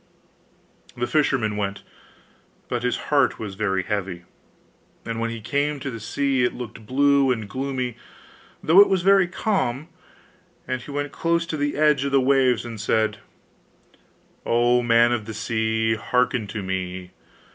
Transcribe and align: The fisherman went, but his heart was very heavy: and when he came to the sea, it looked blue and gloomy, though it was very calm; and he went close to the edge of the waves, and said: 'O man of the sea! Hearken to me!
The 0.97 1.05
fisherman 1.05 1.57
went, 1.57 1.83
but 2.67 2.81
his 2.81 2.97
heart 3.13 3.37
was 3.37 3.53
very 3.53 3.83
heavy: 3.83 4.23
and 5.05 5.19
when 5.19 5.29
he 5.29 5.39
came 5.39 5.79
to 5.79 5.91
the 5.91 5.99
sea, 5.99 6.43
it 6.43 6.55
looked 6.55 6.87
blue 6.87 7.31
and 7.31 7.47
gloomy, 7.47 7.97
though 8.63 8.79
it 8.81 8.89
was 8.89 9.03
very 9.03 9.27
calm; 9.27 9.89
and 10.67 10.81
he 10.81 10.89
went 10.89 11.11
close 11.11 11.45
to 11.45 11.55
the 11.55 11.75
edge 11.77 12.03
of 12.03 12.11
the 12.11 12.19
waves, 12.19 12.65
and 12.65 12.81
said: 12.81 13.19
'O 14.43 14.81
man 14.81 15.11
of 15.11 15.25
the 15.25 15.35
sea! 15.35 15.93
Hearken 15.93 16.47
to 16.47 16.63
me! 16.63 17.11